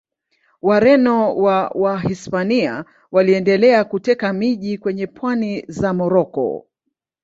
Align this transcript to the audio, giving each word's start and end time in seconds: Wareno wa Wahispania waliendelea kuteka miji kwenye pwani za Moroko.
Wareno 0.61 1.35
wa 1.35 1.67
Wahispania 1.69 2.85
waliendelea 3.11 3.83
kuteka 3.83 4.33
miji 4.33 4.77
kwenye 4.77 5.07
pwani 5.07 5.65
za 5.67 5.93
Moroko. 5.93 6.65